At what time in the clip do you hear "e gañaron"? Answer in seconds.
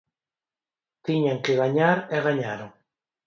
2.15-2.69